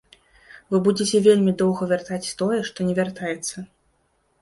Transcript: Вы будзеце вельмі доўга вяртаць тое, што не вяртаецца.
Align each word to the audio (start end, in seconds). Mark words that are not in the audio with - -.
Вы 0.73 0.79
будзеце 0.87 1.21
вельмі 1.27 1.55
доўга 1.61 1.83
вяртаць 1.93 2.35
тое, 2.43 2.59
што 2.73 2.79
не 2.91 3.01
вяртаецца. 3.05 3.57